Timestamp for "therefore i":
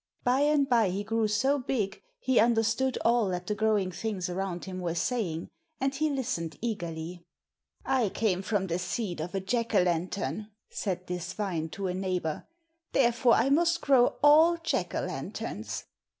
12.93-13.51